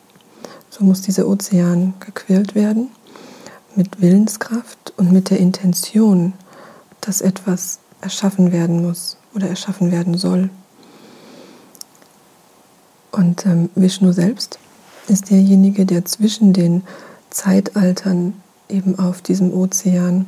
So 0.69 0.83
muss 0.83 1.01
dieser 1.01 1.27
Ozean 1.27 1.93
gequirlt 1.99 2.55
werden 2.55 2.89
mit 3.75 4.01
Willenskraft 4.01 4.93
und 4.97 5.11
mit 5.11 5.29
der 5.29 5.39
Intention, 5.39 6.33
dass 7.01 7.21
etwas 7.21 7.79
erschaffen 8.01 8.51
werden 8.51 8.81
muss 8.81 9.17
oder 9.33 9.47
erschaffen 9.47 9.91
werden 9.91 10.17
soll. 10.17 10.49
Und 13.11 13.45
ähm, 13.45 13.69
Vishnu 13.75 14.11
selbst 14.11 14.59
ist 15.07 15.29
derjenige, 15.29 15.85
der 15.85 16.05
zwischen 16.05 16.53
den 16.53 16.83
Zeitaltern 17.29 18.33
eben 18.69 18.97
auf 18.97 19.21
diesem 19.21 19.53
Ozean 19.53 20.25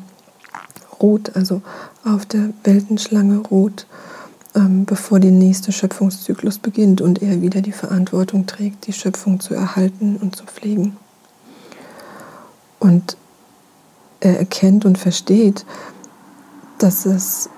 ruht, 1.02 1.36
also 1.36 1.62
auf 2.04 2.26
der 2.26 2.50
Weltenschlange 2.64 3.40
ruht, 3.40 3.88
ähm, 4.56 4.86
bevor 4.86 5.20
der 5.20 5.32
nächste 5.32 5.72
Schöpfungszyklus 5.72 6.60
beginnt 6.60 7.02
und 7.02 7.22
er 7.22 7.42
wieder 7.42 7.62
die 7.62 7.72
Verantwortung 7.72 8.46
trägt, 8.46 8.88
die 8.88 8.94
Schöpfung 8.94 9.40
zu 9.40 9.54
erhalten 9.54 10.18
und 10.22 10.36
zu 10.36 10.46
pflegen. 10.46 10.98
Und 12.80 13.18
er 14.20 14.38
erkennt 14.38 14.86
und 14.86 14.98
versteht, 14.98 15.66
dass 16.78 17.06
es 17.06 17.50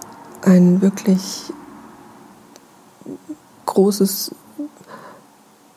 ein 0.42 0.82
wirklich 0.82 1.52
großes 3.66 4.32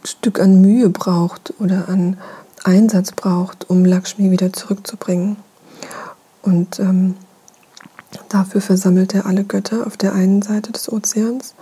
Stück 0.04 0.40
an 0.40 0.60
Mühe 0.60 0.88
braucht 0.88 1.54
oder 1.58 1.88
an 1.88 2.16
Einsatz 2.64 3.12
braucht, 3.12 3.68
um 3.68 3.84
Lakshmi 3.84 4.30
wieder 4.30 4.52
zurückzubringen. 4.52 5.36
Und 6.42 6.78
ähm, 6.78 7.16
dafür 8.28 8.60
versammelt 8.60 9.14
er 9.14 9.26
alle 9.26 9.44
Götter 9.44 9.86
auf 9.86 9.96
der 9.96 10.14
einen 10.14 10.42
Seite 10.42 10.72
des 10.72 10.90
Ozeans 10.90 11.54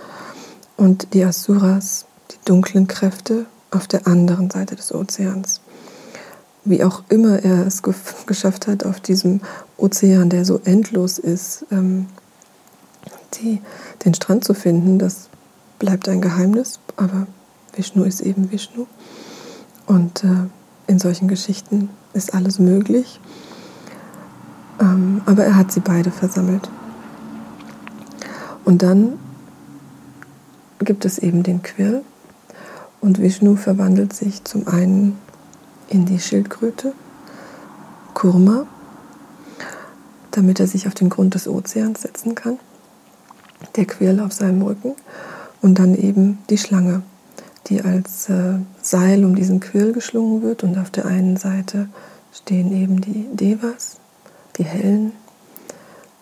und 0.76 1.14
die 1.14 1.24
Asuras, 1.24 2.06
die 2.30 2.44
dunklen 2.44 2.86
Kräfte, 2.86 3.46
auf 3.70 3.86
der 3.86 4.06
anderen 4.06 4.50
Seite 4.50 4.76
des 4.76 4.94
Ozeans. 4.94 5.60
Wie 6.64 6.82
auch 6.82 7.02
immer 7.08 7.44
er 7.44 7.66
es 7.66 7.82
geschafft 8.26 8.66
hat, 8.66 8.84
auf 8.84 9.00
diesem 9.00 9.40
Ozean, 9.76 10.30
der 10.30 10.44
so 10.44 10.60
endlos 10.64 11.18
ist, 11.18 11.66
ähm, 11.70 12.06
die, 13.34 13.60
den 14.04 14.14
Strand 14.14 14.44
zu 14.44 14.54
finden, 14.54 14.98
das 14.98 15.28
bleibt 15.78 16.08
ein 16.08 16.20
Geheimnis, 16.20 16.80
aber 16.96 17.26
Vishnu 17.74 18.04
ist 18.04 18.20
eben 18.20 18.50
Vishnu. 18.50 18.86
Und 19.86 20.24
äh, 20.24 20.48
in 20.86 20.98
solchen 20.98 21.28
Geschichten 21.28 21.90
ist 22.14 22.34
alles 22.34 22.58
möglich. 22.58 23.20
Ähm, 24.80 25.22
aber 25.26 25.44
er 25.44 25.56
hat 25.56 25.72
sie 25.72 25.80
beide 25.80 26.10
versammelt. 26.10 26.68
Und 28.64 28.82
dann 28.82 29.18
gibt 30.80 31.04
es 31.04 31.18
eben 31.18 31.42
den 31.42 31.62
Quirl. 31.62 32.02
Und 33.00 33.20
Vishnu 33.20 33.56
verwandelt 33.56 34.12
sich 34.12 34.44
zum 34.44 34.66
einen 34.66 35.16
in 35.88 36.06
die 36.06 36.18
Schildkröte, 36.18 36.92
Kurma, 38.14 38.66
damit 40.30 40.58
er 40.60 40.66
sich 40.66 40.86
auf 40.86 40.94
den 40.94 41.10
Grund 41.10 41.34
des 41.34 41.46
Ozeans 41.46 42.02
setzen 42.02 42.34
kann. 42.34 42.58
Der 43.76 43.84
Quirl 43.84 44.20
auf 44.20 44.32
seinem 44.32 44.62
Rücken. 44.62 44.94
Und 45.62 45.78
dann 45.78 45.94
eben 45.94 46.38
die 46.50 46.58
Schlange, 46.58 47.02
die 47.66 47.82
als 47.82 48.28
äh, 48.28 48.58
Seil 48.82 49.24
um 49.24 49.34
diesen 49.34 49.60
Quirl 49.60 49.92
geschlungen 49.92 50.42
wird. 50.42 50.64
Und 50.64 50.78
auf 50.78 50.90
der 50.90 51.06
einen 51.06 51.36
Seite 51.36 51.88
stehen 52.32 52.72
eben 52.72 53.00
die 53.00 53.26
Devas, 53.32 53.98
die 54.58 54.64
hellen, 54.64 55.12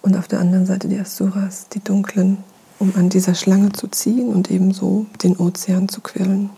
und 0.05 0.19
auf 0.19 0.29
der 0.29 0.38
anderen 0.38 0.67
Seite 0.67 0.87
die 0.87 0.99
Asuras, 0.99 1.69
die 1.71 1.81
dunklen, 1.81 2.37
um 2.79 2.93
an 2.95 3.09
dieser 3.09 3.35
Schlange 3.35 3.73
zu 3.73 3.88
ziehen 3.88 4.29
und 4.29 4.50
ebenso 4.50 5.07
den 5.23 5.35
Ozean 5.38 5.88
zu 5.88 6.03
quirlen. 6.03 6.50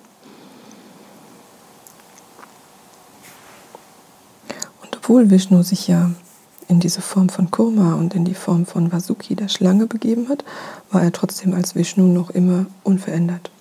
Und 4.83 4.97
obwohl 4.97 5.31
Vishnu 5.31 5.63
sich 5.63 5.87
ja 5.87 6.11
in 6.67 6.81
diese 6.81 7.01
Form 7.01 7.29
von 7.29 7.53
Kurma 7.53 7.95
und 7.95 8.15
in 8.15 8.25
die 8.25 8.35
Form 8.35 8.67
von 8.67 8.91
Vasuki, 8.91 9.37
der 9.37 9.47
Schlange, 9.47 9.87
begeben 9.87 10.29
hat, 10.29 10.45
war 10.91 11.05
er 11.05 11.13
trotzdem 11.13 11.55
als 11.55 11.77
Vishnu 11.77 12.03
noch 12.03 12.31
immer 12.31 12.67
unverändert 12.83 13.53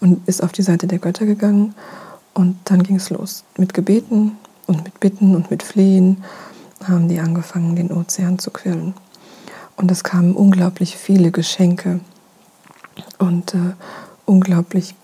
und 0.00 0.26
ist 0.26 0.42
auf 0.42 0.50
die 0.50 0.62
Seite 0.62 0.88
der 0.88 0.98
Götter 0.98 1.24
gegangen. 1.24 1.72
Und 2.34 2.56
dann 2.64 2.82
ging 2.82 2.96
es 2.96 3.10
los. 3.10 3.44
Mit 3.56 3.74
Gebeten 3.74 4.32
und 4.68 4.84
mit 4.84 5.00
Bitten 5.00 5.34
und 5.34 5.50
mit 5.50 5.64
Flehen 5.64 6.22
haben 6.86 7.08
die 7.08 7.18
angefangen, 7.18 7.74
den 7.74 7.90
Ozean 7.90 8.38
zu 8.38 8.52
quillen. 8.52 8.94
Und 9.76 9.90
es 9.90 10.04
kamen 10.04 10.36
unglaublich 10.36 10.96
viele 10.96 11.32
Geschenke 11.32 12.00
und 13.18 13.54
äh, 13.54 13.74
unglaublich 14.26 14.94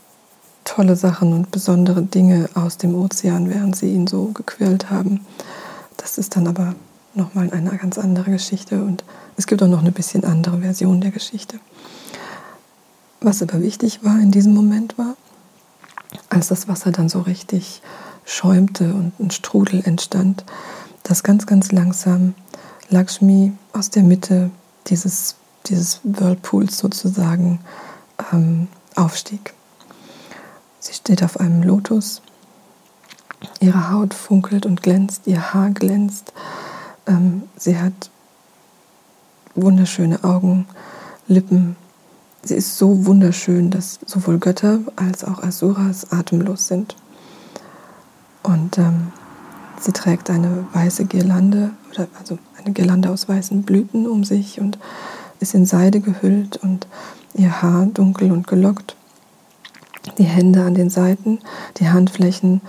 tolle 0.65 0.97
Sachen 0.97 1.33
und 1.33 1.51
besondere 1.51 2.03
Dinge 2.03 2.49
aus 2.55 2.79
dem 2.79 2.95
Ozean, 2.95 3.51
während 3.51 3.77
sie 3.77 3.93
ihn 3.93 4.07
so 4.07 4.27
gequält 4.27 4.91
haben. 4.91 5.25
Das 5.97 6.19
ist 6.19 6.37
dann 6.37 6.47
aber 6.47 6.75
nochmal 7.15 7.51
eine 7.51 7.77
ganz 7.77 7.99
andere 7.99 8.31
Geschichte 8.31 8.83
und 8.83 9.05
es 9.37 9.47
gibt 9.47 9.63
auch 9.63 9.69
noch 9.69 9.81
eine 9.81 9.93
bisschen 9.93 10.25
andere 10.25 10.59
Version 10.59 11.01
der 11.01 11.11
Geschichte. 11.11 11.59
Was 13.21 13.43
aber 13.43 13.61
wichtig 13.63 14.05
war 14.05 14.19
in 14.19 14.31
diesem 14.31 14.53
Moment 14.53 14.99
war, 14.99 15.17
als 16.29 16.49
das 16.49 16.69
Wasser 16.69 16.93
dann 16.93 17.09
so 17.09 17.21
richtig 17.21 17.81
schäumte 18.25 18.95
und 18.95 19.19
ein 19.21 19.31
Strudel 19.31 19.83
entstand, 19.85 20.45
dass 21.03 21.23
ganz, 21.23 21.47
ganz 21.47 21.73
langsam 21.73 22.35
Lakshmi 22.89 23.53
aus 23.73 23.91
der 23.91 24.03
Mitte 24.03 24.51
dieses, 24.87 25.37
dieses 25.67 26.01
Whirlpools 26.05 26.79
sozusagen 26.79 27.61
ähm, 28.33 28.69
aufstieg. 28.95 29.55
Sie 30.81 30.93
steht 30.93 31.23
auf 31.23 31.41
einem 31.41 31.63
Lotus, 31.63 32.23
ihre 33.61 33.91
Haut 33.91 34.15
funkelt 34.15 34.67
und 34.67 34.83
glänzt, 34.83 35.27
ihr 35.27 35.55
Haar 35.55 35.71
glänzt, 35.71 36.33
ähm, 37.07 37.45
sie 37.57 37.79
hat 37.79 38.11
wunderschöne 39.55 40.25
Augen, 40.25 40.67
Lippen, 41.27 41.77
Sie 42.47 42.57
ist 42.57 42.77
so 42.77 43.07
wunderschön, 43.07 43.71
dass 43.71 43.99
sowohl 44.05 44.39
Götter 44.39 44.81
als 44.97 45.25
auch 45.25 45.43
Asuras 45.43 46.13
atemlos 46.13 46.67
sind. 46.67 46.95
Ähm, 48.79 49.13
sie 49.81 49.93
trägt 49.93 50.31
eine 50.31 50.67
weiße 50.73 51.05
Girlande, 51.07 51.71
oder 51.93 52.09
also 52.19 52.39
eine 52.63 52.73
Girlande 52.73 53.11
aus 53.11 53.29
weißen 53.29 53.63
Blüten 53.63 54.07
um 54.07 54.25
sich 54.25 54.61
und 54.61 54.79
ist 55.41 55.55
in 55.55 55.67
Seide 55.67 56.01
gehüllt 56.01 56.57
und 56.59 56.87
ihr 57.35 57.63
Haar 57.63 57.87
dunkel 57.87 58.33
und 58.33 58.47
gelockt. 58.47 58.97
Die 60.19 60.25
Hände 60.25 60.63
an 60.65 60.75
den 60.75 60.91
Seiten, 60.91 61.39
die 61.79 61.89
Handflächen 61.89 62.61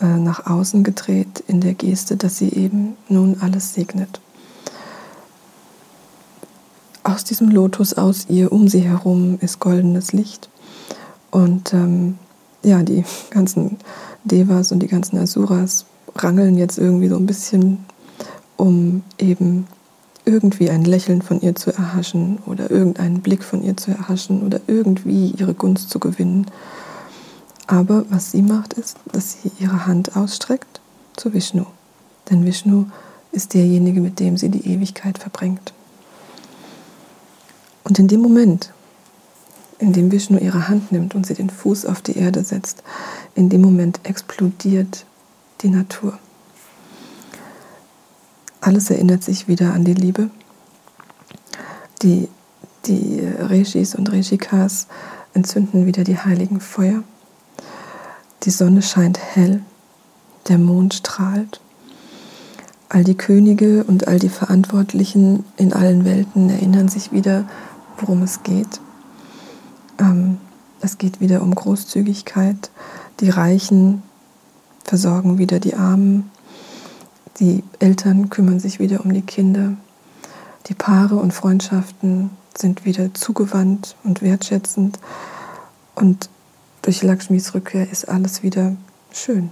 äh, 0.00 0.06
nach 0.06 0.46
außen 0.46 0.84
gedreht 0.84 1.42
in 1.46 1.60
der 1.60 1.74
Geste, 1.74 2.16
dass 2.16 2.38
sie 2.38 2.50
eben 2.50 2.96
nun 3.08 3.38
alles 3.40 3.74
segnet 3.74 4.20
aus 7.04 7.22
diesem 7.22 7.50
Lotus, 7.50 7.94
aus 7.94 8.26
ihr, 8.28 8.50
um 8.50 8.66
sie 8.66 8.80
herum 8.80 9.38
ist 9.40 9.60
goldenes 9.60 10.12
Licht. 10.12 10.48
Und 11.30 11.72
ähm, 11.72 12.18
ja, 12.64 12.82
die 12.82 13.04
ganzen 13.30 13.78
Devas 14.24 14.72
und 14.72 14.80
die 14.80 14.88
ganzen 14.88 15.18
Asuras 15.18 15.86
rangeln 16.16 16.56
jetzt 16.56 16.78
irgendwie 16.78 17.08
so 17.08 17.16
ein 17.16 17.26
bisschen, 17.26 17.84
um 18.56 19.02
eben 19.18 19.66
irgendwie 20.24 20.70
ein 20.70 20.84
Lächeln 20.84 21.22
von 21.22 21.40
ihr 21.40 21.54
zu 21.54 21.72
erhaschen 21.72 22.38
oder 22.46 22.70
irgendeinen 22.70 23.20
Blick 23.20 23.44
von 23.44 23.62
ihr 23.62 23.76
zu 23.76 23.90
erhaschen 23.90 24.42
oder 24.42 24.60
irgendwie 24.66 25.34
ihre 25.36 25.54
Gunst 25.54 25.90
zu 25.90 25.98
gewinnen. 25.98 26.46
Aber 27.66 28.04
was 28.10 28.30
sie 28.30 28.42
macht, 28.42 28.74
ist, 28.74 28.96
dass 29.12 29.42
sie 29.42 29.50
ihre 29.58 29.86
Hand 29.86 30.16
ausstreckt 30.16 30.80
zu 31.16 31.32
Vishnu. 31.32 31.64
Denn 32.30 32.44
Vishnu 32.46 32.86
ist 33.32 33.54
derjenige, 33.54 34.00
mit 34.00 34.20
dem 34.20 34.36
sie 34.36 34.48
die 34.48 34.66
Ewigkeit 34.70 35.18
verbringt. 35.18 35.72
Und 37.84 37.98
in 37.98 38.08
dem 38.08 38.20
Moment, 38.20 38.72
in 39.78 39.92
dem 39.92 40.10
Vishnu 40.10 40.38
ihre 40.38 40.68
Hand 40.68 40.92
nimmt 40.92 41.14
und 41.14 41.26
sie 41.26 41.34
den 41.34 41.50
Fuß 41.50 41.84
auf 41.84 42.00
die 42.00 42.16
Erde 42.16 42.44
setzt, 42.44 42.82
in 43.34 43.48
dem 43.48 43.60
Moment 43.60 44.00
explodiert 44.04 45.06
die 45.62 45.68
Natur. 45.68 46.18
Alles 48.60 48.90
erinnert 48.90 49.22
sich 49.22 49.48
wieder 49.48 49.74
an 49.74 49.84
die 49.84 49.94
Liebe. 49.94 50.30
Die, 52.02 52.28
die 52.86 53.20
Rishis 53.20 53.94
und 53.94 54.10
Rishikas 54.10 54.86
entzünden 55.34 55.86
wieder 55.86 56.04
die 56.04 56.18
heiligen 56.18 56.60
Feuer. 56.60 57.02
Die 58.44 58.50
Sonne 58.50 58.82
scheint 58.82 59.18
hell, 59.18 59.62
der 60.48 60.58
Mond 60.58 60.94
strahlt. 60.94 61.60
All 62.88 63.04
die 63.04 63.16
Könige 63.16 63.84
und 63.84 64.06
all 64.06 64.18
die 64.18 64.28
Verantwortlichen 64.28 65.44
in 65.56 65.72
allen 65.72 66.04
Welten 66.04 66.50
erinnern 66.50 66.88
sich 66.88 67.12
wieder 67.12 67.44
worum 67.98 68.22
es 68.22 68.42
geht. 68.42 68.80
Ähm, 69.98 70.38
es 70.80 70.98
geht 70.98 71.20
wieder 71.20 71.42
um 71.42 71.54
Großzügigkeit. 71.54 72.70
Die 73.20 73.30
Reichen 73.30 74.02
versorgen 74.84 75.38
wieder 75.38 75.60
die 75.60 75.74
Armen. 75.74 76.30
Die 77.40 77.62
Eltern 77.78 78.30
kümmern 78.30 78.60
sich 78.60 78.78
wieder 78.78 79.04
um 79.04 79.12
die 79.12 79.22
Kinder. 79.22 79.74
Die 80.66 80.74
Paare 80.74 81.16
und 81.16 81.32
Freundschaften 81.32 82.30
sind 82.56 82.84
wieder 82.84 83.12
zugewandt 83.14 83.96
und 84.04 84.22
wertschätzend. 84.22 84.98
Und 85.94 86.28
durch 86.82 87.02
Lakshmis 87.02 87.54
Rückkehr 87.54 87.90
ist 87.90 88.08
alles 88.08 88.42
wieder 88.42 88.76
schön. 89.12 89.50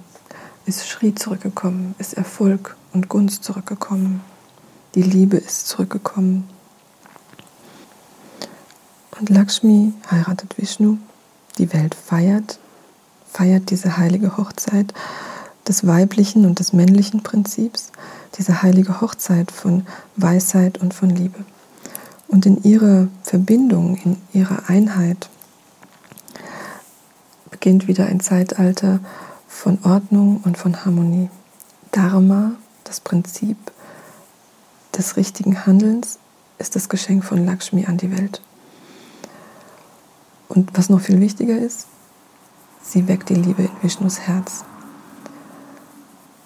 Ist 0.66 0.88
Schri 0.88 1.14
zurückgekommen, 1.14 1.94
ist 1.98 2.14
Erfolg 2.14 2.76
und 2.92 3.08
Gunst 3.08 3.44
zurückgekommen. 3.44 4.20
Die 4.94 5.02
Liebe 5.02 5.36
ist 5.36 5.66
zurückgekommen. 5.68 6.48
Und 9.18 9.30
Lakshmi 9.30 9.92
heiratet 10.10 10.58
Vishnu. 10.58 10.98
Die 11.58 11.72
Welt 11.72 11.94
feiert, 11.94 12.58
feiert 13.32 13.70
diese 13.70 13.96
heilige 13.96 14.36
Hochzeit 14.36 14.92
des 15.66 15.86
weiblichen 15.86 16.44
und 16.44 16.58
des 16.58 16.72
männlichen 16.72 17.22
Prinzips, 17.22 17.92
diese 18.36 18.62
heilige 18.62 19.00
Hochzeit 19.00 19.50
von 19.50 19.86
Weisheit 20.16 20.78
und 20.78 20.92
von 20.92 21.10
Liebe. 21.10 21.44
Und 22.28 22.46
in 22.46 22.62
ihrer 22.62 23.08
Verbindung, 23.22 23.96
in 23.96 24.16
ihrer 24.32 24.68
Einheit 24.68 25.28
beginnt 27.50 27.86
wieder 27.86 28.06
ein 28.06 28.20
Zeitalter 28.20 29.00
von 29.46 29.78
Ordnung 29.84 30.40
und 30.44 30.58
von 30.58 30.84
Harmonie. 30.84 31.30
Dharma, 31.92 32.52
das 32.84 33.00
Prinzip 33.00 33.56
des 34.96 35.16
richtigen 35.16 35.64
Handelns, 35.66 36.18
ist 36.58 36.74
das 36.74 36.88
Geschenk 36.88 37.24
von 37.24 37.44
Lakshmi 37.44 37.86
an 37.86 37.98
die 37.98 38.16
Welt. 38.16 38.40
Und 40.48 40.70
was 40.76 40.88
noch 40.88 41.00
viel 41.00 41.20
wichtiger 41.20 41.56
ist, 41.56 41.86
sie 42.82 43.08
weckt 43.08 43.28
die 43.28 43.34
Liebe 43.34 43.62
in 43.62 43.70
Vishnus 43.82 44.20
Herz. 44.20 44.64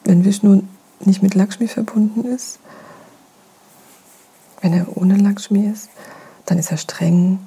Wenn 0.04 0.24
Vishnu 0.24 0.62
nicht 1.00 1.22
mit 1.22 1.34
Lakshmi 1.34 1.68
verbunden 1.68 2.24
ist, 2.24 2.58
wenn 4.60 4.72
er 4.72 4.96
ohne 4.96 5.16
Lakshmi 5.16 5.66
ist, 5.66 5.90
dann 6.44 6.58
ist 6.58 6.70
er 6.70 6.76
streng, 6.76 7.38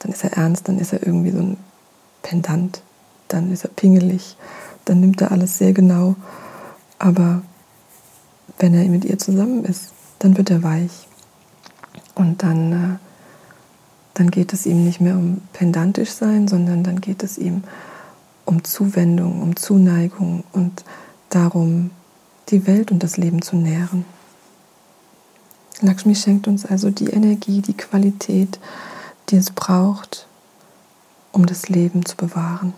dann 0.00 0.12
ist 0.12 0.24
er 0.24 0.32
ernst, 0.32 0.68
dann 0.68 0.78
ist 0.78 0.92
er 0.92 1.06
irgendwie 1.06 1.30
so 1.30 1.38
ein 1.38 1.56
Pendant, 2.22 2.82
dann 3.28 3.52
ist 3.52 3.64
er 3.64 3.70
pingelig, 3.70 4.36
dann 4.84 5.00
nimmt 5.00 5.20
er 5.20 5.32
alles 5.32 5.58
sehr 5.58 5.72
genau. 5.72 6.16
Aber 6.98 7.42
wenn 8.58 8.74
er 8.74 8.84
mit 8.88 9.04
ihr 9.04 9.18
zusammen 9.18 9.64
ist, 9.64 9.92
dann 10.18 10.36
wird 10.36 10.50
er 10.50 10.62
weich. 10.62 11.06
Und 12.14 12.42
dann, 12.42 12.72
äh, 12.72 12.98
dann 14.14 14.30
geht 14.30 14.52
es 14.52 14.66
ihm 14.66 14.84
nicht 14.84 15.00
mehr 15.00 15.14
um 15.14 15.40
pendantisch 15.52 16.10
sein, 16.10 16.48
sondern 16.48 16.82
dann 16.82 17.00
geht 17.00 17.22
es 17.22 17.38
ihm 17.38 17.62
um 18.48 18.64
Zuwendung, 18.64 19.42
um 19.42 19.56
Zuneigung 19.56 20.42
und 20.52 20.82
darum, 21.28 21.90
die 22.48 22.66
Welt 22.66 22.90
und 22.90 23.02
das 23.02 23.18
Leben 23.18 23.42
zu 23.42 23.56
nähren. 23.56 24.06
Lakshmi 25.82 26.14
schenkt 26.14 26.48
uns 26.48 26.64
also 26.64 26.90
die 26.90 27.10
Energie, 27.10 27.60
die 27.60 27.76
Qualität, 27.76 28.58
die 29.28 29.36
es 29.36 29.50
braucht, 29.50 30.26
um 31.30 31.44
das 31.44 31.68
Leben 31.68 32.06
zu 32.06 32.16
bewahren. 32.16 32.72